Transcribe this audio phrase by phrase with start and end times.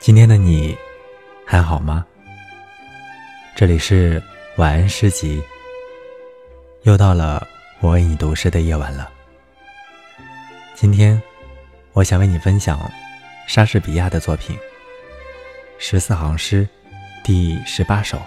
[0.00, 0.76] 今天的你
[1.44, 2.06] 还好吗？
[3.56, 4.22] 这里是
[4.56, 5.42] 晚安诗集，
[6.82, 7.44] 又到了
[7.80, 9.10] 我为你读诗的夜晚了。
[10.74, 11.20] 今天，
[11.92, 12.80] 我想为你分享
[13.48, 14.56] 莎士比亚的作品
[15.78, 16.66] 《十四行诗》
[17.26, 18.22] 第十八首。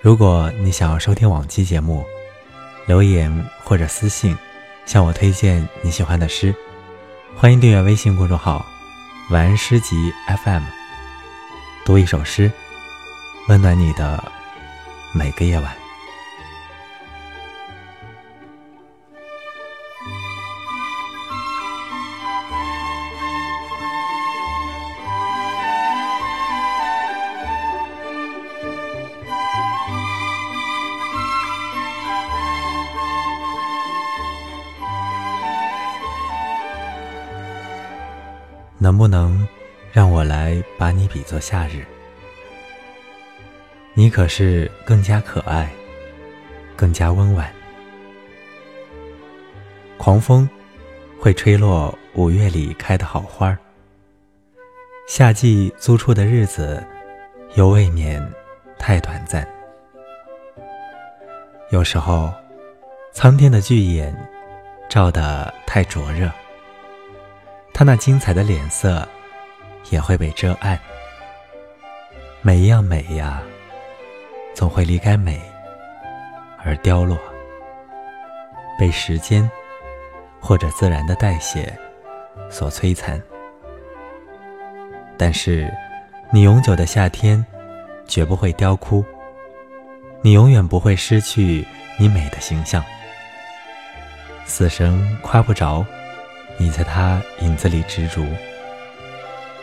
[0.00, 2.04] 如果你想要收听往期节目，
[2.86, 4.36] 留言或者私信
[4.86, 6.54] 向我推荐你喜欢的诗，
[7.36, 8.64] 欢迎订阅微信公众号
[9.30, 10.10] “晚安诗集
[10.42, 10.62] FM”，
[11.84, 12.50] 读一首诗，
[13.48, 14.32] 温暖你的
[15.12, 15.87] 每个夜晚。
[38.80, 39.46] 能不能
[39.92, 41.84] 让我来把你比作夏日？
[43.94, 45.68] 你可是更加可爱，
[46.76, 47.52] 更加温婉。
[49.96, 50.48] 狂风
[51.18, 53.58] 会吹落五月里开的好花儿，
[55.08, 56.80] 夏季租出的日子
[57.56, 58.24] 又未免
[58.78, 59.46] 太短暂。
[61.70, 62.32] 有时候，
[63.12, 64.16] 苍天的巨眼
[64.88, 66.30] 照得太灼热。
[67.78, 69.06] 他那精彩的脸色
[69.90, 70.76] 也会被遮暗。
[72.42, 73.40] 每一样美呀，
[74.52, 75.40] 总会离开美
[76.64, 77.16] 而凋落，
[78.76, 79.48] 被时间
[80.40, 81.72] 或者自然的代谢
[82.50, 83.22] 所摧残。
[85.16, 85.72] 但是，
[86.32, 87.46] 你永久的夏天
[88.08, 89.04] 绝不会凋枯，
[90.20, 91.64] 你永远不会失去
[91.96, 92.84] 你美的形象。
[94.46, 95.86] 死神夸不着。
[96.60, 98.26] 你在他影子里执着，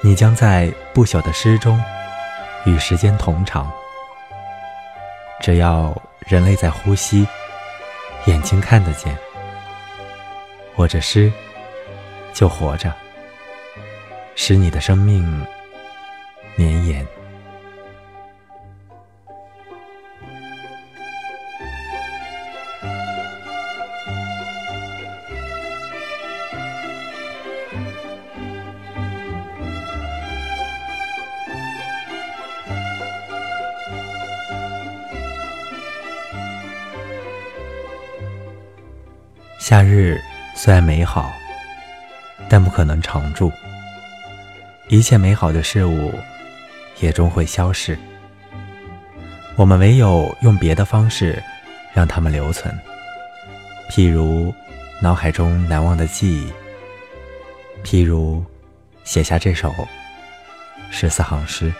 [0.00, 1.78] 你将在不朽的诗中
[2.64, 3.70] 与时间同长。
[5.40, 7.28] 只要人类在呼吸，
[8.24, 9.16] 眼睛看得见，
[10.74, 11.30] 我这诗
[12.32, 12.92] 就活着，
[14.34, 15.46] 使你的生命
[16.56, 17.06] 绵延。
[39.68, 40.18] 夏日
[40.54, 41.30] 虽然美好，
[42.48, 43.52] 但不可能常驻。
[44.88, 46.10] 一切美好的事物
[47.00, 47.98] 也终会消逝。
[49.56, 51.42] 我们唯有用别的方式
[51.92, 52.74] 让它们留存，
[53.90, 54.54] 譬如
[55.02, 56.52] 脑海中难忘的记忆，
[57.84, 58.42] 譬如
[59.04, 59.70] 写下这首
[60.90, 61.70] 十四行诗。